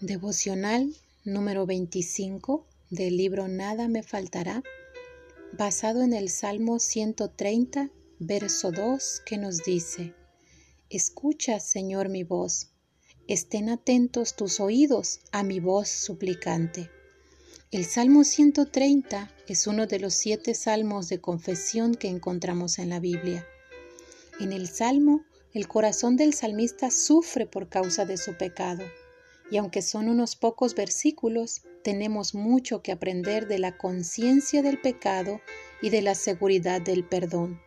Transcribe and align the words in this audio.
Devocional 0.00 0.92
número 1.24 1.66
25 1.66 2.66
del 2.90 3.16
libro 3.16 3.46
Nada 3.46 3.86
me 3.86 4.02
faltará, 4.02 4.62
basado 5.52 6.02
en 6.02 6.12
el 6.12 6.30
Salmo 6.30 6.80
130, 6.80 7.90
verso 8.18 8.72
2, 8.72 9.22
que 9.24 9.38
nos 9.38 9.58
dice, 9.58 10.12
Escucha, 10.90 11.60
Señor, 11.60 12.08
mi 12.08 12.24
voz, 12.24 12.70
estén 13.28 13.68
atentos 13.68 14.34
tus 14.34 14.58
oídos 14.58 15.20
a 15.30 15.44
mi 15.44 15.60
voz 15.60 15.88
suplicante. 15.88 16.90
El 17.70 17.84
Salmo 17.84 18.24
130 18.24 19.32
es 19.46 19.66
uno 19.68 19.86
de 19.86 20.00
los 20.00 20.14
siete 20.14 20.54
salmos 20.54 21.08
de 21.08 21.20
confesión 21.20 21.94
que 21.94 22.08
encontramos 22.08 22.80
en 22.80 22.90
la 22.90 22.98
Biblia. 22.98 23.46
En 24.40 24.52
el 24.52 24.68
Salmo, 24.68 25.24
el 25.52 25.68
corazón 25.68 26.16
del 26.16 26.34
salmista 26.34 26.90
sufre 26.90 27.46
por 27.46 27.68
causa 27.68 28.04
de 28.04 28.16
su 28.16 28.36
pecado 28.36 28.82
y 29.54 29.56
aunque 29.56 29.82
son 29.82 30.08
unos 30.08 30.34
pocos 30.34 30.74
versículos, 30.74 31.62
tenemos 31.84 32.34
mucho 32.34 32.82
que 32.82 32.90
aprender 32.90 33.46
de 33.46 33.60
la 33.60 33.78
conciencia 33.78 34.62
del 34.62 34.80
pecado 34.80 35.40
y 35.80 35.90
de 35.90 36.02
la 36.02 36.16
seguridad 36.16 36.80
del 36.80 37.04
perdón. 37.04 37.60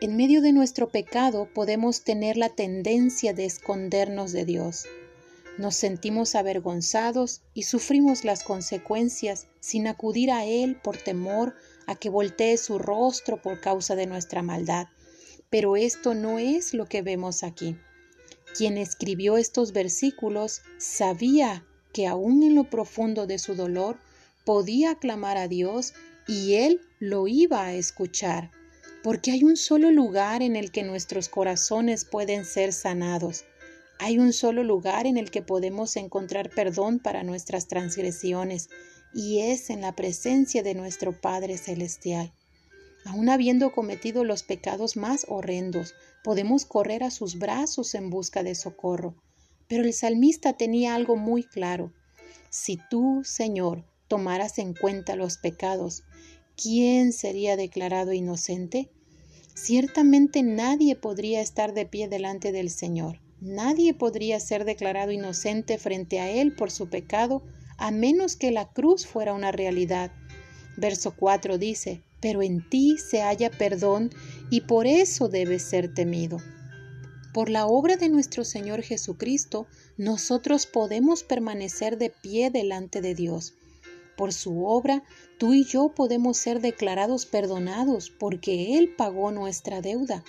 En 0.00 0.16
medio 0.16 0.42
de 0.42 0.50
nuestro 0.50 0.88
pecado 0.88 1.48
podemos 1.54 2.02
tener 2.02 2.36
la 2.36 2.48
tendencia 2.48 3.32
de 3.34 3.44
escondernos 3.44 4.32
de 4.32 4.46
Dios. 4.46 4.86
Nos 5.58 5.76
sentimos 5.76 6.34
avergonzados 6.34 7.42
y 7.54 7.62
sufrimos 7.62 8.24
las 8.24 8.42
consecuencias 8.42 9.46
sin 9.60 9.86
acudir 9.86 10.32
a 10.32 10.44
Él 10.44 10.74
por 10.74 10.96
temor 10.96 11.54
a 11.86 11.94
que 11.94 12.10
voltee 12.10 12.56
su 12.56 12.80
rostro 12.80 13.40
por 13.40 13.60
causa 13.60 13.94
de 13.94 14.06
nuestra 14.06 14.42
maldad. 14.42 14.88
Pero 15.50 15.76
esto 15.76 16.14
no 16.14 16.40
es 16.40 16.74
lo 16.74 16.86
que 16.86 17.02
vemos 17.02 17.44
aquí. 17.44 17.76
Quien 18.56 18.78
escribió 18.78 19.36
estos 19.36 19.72
versículos 19.72 20.62
sabía 20.78 21.64
que 21.92 22.06
aún 22.06 22.42
en 22.42 22.54
lo 22.54 22.70
profundo 22.70 23.26
de 23.26 23.38
su 23.38 23.54
dolor 23.54 23.98
podía 24.46 24.94
clamar 24.94 25.36
a 25.36 25.46
Dios 25.46 25.92
y 26.26 26.54
Él 26.54 26.80
lo 26.98 27.28
iba 27.28 27.66
a 27.66 27.74
escuchar, 27.74 28.50
porque 29.02 29.30
hay 29.30 29.44
un 29.44 29.56
solo 29.56 29.90
lugar 29.90 30.42
en 30.42 30.56
el 30.56 30.70
que 30.70 30.84
nuestros 30.84 31.28
corazones 31.28 32.06
pueden 32.06 32.44
ser 32.46 32.72
sanados. 32.72 33.44
Hay 33.98 34.18
un 34.18 34.32
solo 34.32 34.64
lugar 34.64 35.06
en 35.06 35.18
el 35.18 35.30
que 35.30 35.42
podemos 35.42 35.96
encontrar 35.96 36.48
perdón 36.48 36.98
para 36.98 37.22
nuestras 37.22 37.68
transgresiones, 37.68 38.70
y 39.12 39.40
es 39.40 39.68
en 39.70 39.82
la 39.82 39.94
presencia 39.94 40.62
de 40.62 40.74
nuestro 40.74 41.12
Padre 41.12 41.58
Celestial. 41.58 42.32
Aun 43.06 43.28
habiendo 43.28 43.72
cometido 43.72 44.24
los 44.24 44.42
pecados 44.42 44.96
más 44.96 45.26
horrendos, 45.28 45.94
podemos 46.24 46.64
correr 46.64 47.04
a 47.04 47.10
sus 47.12 47.38
brazos 47.38 47.94
en 47.94 48.10
busca 48.10 48.42
de 48.42 48.56
socorro. 48.56 49.14
Pero 49.68 49.84
el 49.84 49.92
salmista 49.92 50.54
tenía 50.54 50.94
algo 50.94 51.16
muy 51.16 51.44
claro. 51.44 51.92
Si 52.50 52.78
tú, 52.90 53.22
Señor, 53.24 53.84
tomaras 54.08 54.58
en 54.58 54.74
cuenta 54.74 55.14
los 55.14 55.38
pecados, 55.38 56.02
¿quién 56.56 57.12
sería 57.12 57.56
declarado 57.56 58.12
inocente? 58.12 58.90
Ciertamente 59.54 60.42
nadie 60.42 60.96
podría 60.96 61.40
estar 61.40 61.74
de 61.74 61.86
pie 61.86 62.08
delante 62.08 62.50
del 62.50 62.70
Señor. 62.70 63.20
Nadie 63.40 63.94
podría 63.94 64.40
ser 64.40 64.64
declarado 64.64 65.12
inocente 65.12 65.78
frente 65.78 66.18
a 66.18 66.30
Él 66.30 66.54
por 66.54 66.70
su 66.70 66.88
pecado, 66.88 67.42
a 67.78 67.90
menos 67.90 68.34
que 68.36 68.50
la 68.50 68.72
cruz 68.72 69.06
fuera 69.06 69.32
una 69.32 69.52
realidad. 69.52 70.10
Verso 70.76 71.14
4 71.16 71.58
dice, 71.58 72.02
pero 72.20 72.42
en 72.42 72.68
ti 72.68 72.98
se 72.98 73.22
halla 73.22 73.50
perdón 73.50 74.10
y 74.50 74.62
por 74.62 74.86
eso 74.86 75.28
debes 75.28 75.62
ser 75.62 75.94
temido. 75.94 76.38
Por 77.32 77.50
la 77.50 77.66
obra 77.66 77.96
de 77.96 78.08
nuestro 78.08 78.44
Señor 78.44 78.82
Jesucristo, 78.82 79.66
nosotros 79.96 80.66
podemos 80.66 81.22
permanecer 81.22 81.98
de 81.98 82.10
pie 82.10 82.50
delante 82.50 83.00
de 83.00 83.14
Dios. 83.14 83.54
Por 84.16 84.32
su 84.32 84.64
obra, 84.64 85.02
tú 85.38 85.52
y 85.52 85.64
yo 85.64 85.92
podemos 85.94 86.38
ser 86.38 86.60
declarados 86.60 87.26
perdonados 87.26 88.10
porque 88.10 88.78
Él 88.78 88.94
pagó 88.96 89.32
nuestra 89.32 89.82
deuda. 89.82 90.24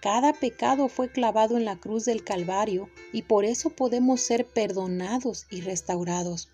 Cada 0.00 0.32
pecado 0.32 0.88
fue 0.88 1.10
clavado 1.10 1.56
en 1.56 1.64
la 1.64 1.76
cruz 1.76 2.04
del 2.04 2.22
Calvario 2.22 2.88
y 3.12 3.22
por 3.22 3.44
eso 3.44 3.70
podemos 3.70 4.20
ser 4.20 4.46
perdonados 4.46 5.46
y 5.50 5.62
restaurados 5.62 6.53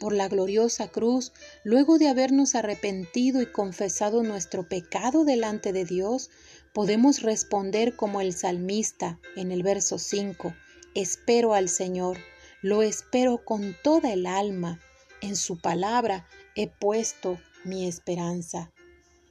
por 0.00 0.14
la 0.14 0.28
gloriosa 0.28 0.88
cruz, 0.88 1.32
luego 1.62 1.98
de 1.98 2.08
habernos 2.08 2.56
arrepentido 2.56 3.42
y 3.42 3.46
confesado 3.46 4.22
nuestro 4.22 4.66
pecado 4.66 5.24
delante 5.24 5.72
de 5.72 5.84
Dios, 5.84 6.30
podemos 6.72 7.20
responder 7.20 7.94
como 7.94 8.22
el 8.22 8.32
salmista 8.32 9.20
en 9.36 9.52
el 9.52 9.62
verso 9.62 9.98
5, 9.98 10.54
espero 10.94 11.52
al 11.52 11.68
Señor, 11.68 12.16
lo 12.62 12.82
espero 12.82 13.44
con 13.44 13.76
toda 13.84 14.12
el 14.12 14.26
alma, 14.26 14.80
en 15.20 15.36
su 15.36 15.60
palabra 15.60 16.26
he 16.56 16.66
puesto 16.66 17.38
mi 17.64 17.86
esperanza. 17.86 18.72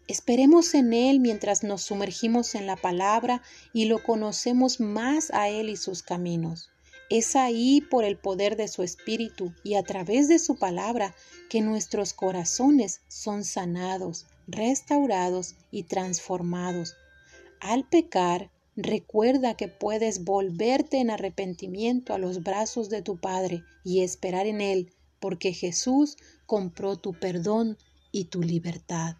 Esperemos 0.07 0.75
en 0.75 0.94
Él 0.94 1.19
mientras 1.19 1.63
nos 1.63 1.81
sumergimos 1.81 2.53
en 2.53 2.68
la 2.68 2.75
palabra 2.75 3.41
y 3.74 3.86
lo 3.86 4.03
conocemos 4.03 4.80
más 4.80 5.31
a 5.31 5.50
Él 5.50 5.69
y 5.69 5.78
sus 5.78 6.03
caminos. 6.03 6.69
Es 7.09 7.36
ahí 7.36 7.81
por 7.81 8.03
el 8.03 8.18
poder 8.18 8.56
de 8.56 8.68
su 8.68 8.84
Espíritu 8.84 9.52
y 9.64 9.74
a 9.75 9.84
través 9.84 10.28
de 10.28 10.38
su 10.38 10.58
palabra 10.58 11.16
que 11.50 11.62
nuestros 11.62 12.14
corazones 12.14 13.02
son 13.08 13.44
sanados, 13.44 14.28
restaurados 14.47 15.56
y 15.72 15.84
transformados. 15.84 16.96
Al 17.62 17.88
pecar, 17.88 18.52
recuerda 18.75 19.56
que 19.56 19.68
puedes 19.68 20.24
volverte 20.24 21.00
en 21.00 21.09
arrepentimiento 21.09 22.14
a 22.14 22.19
los 22.19 22.44
brazos 22.44 22.90
de 22.90 23.02
tu 23.02 23.18
Padre 23.18 23.64
y 23.84 24.02
esperar 24.02 24.46
en 24.46 24.62
Él, 24.62 24.94
porque 25.19 25.52
Jesús 25.52 26.16
compró 26.46 26.96
tu 26.96 27.14
perdón 27.14 27.78
y 28.12 28.25
tu 28.25 28.44
libertad. 28.44 29.16